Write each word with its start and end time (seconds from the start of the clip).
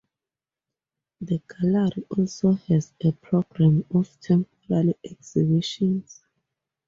The 1.21 1.43
gallery 1.47 2.07
also 2.17 2.53
has 2.53 2.91
a 3.05 3.11
programme 3.11 3.85
of 3.91 4.19
temporary 4.19 4.95
exhibitions. 5.03 6.23